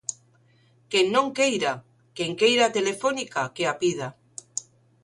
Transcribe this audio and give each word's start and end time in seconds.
Quen 0.91 1.05
non 1.15 1.27
queira, 1.39 1.73
quen 2.15 2.31
queira 2.41 2.63
a 2.65 2.73
telefónica 2.77 3.41
que 3.55 3.63
a 3.71 3.73
pida. 3.81 4.07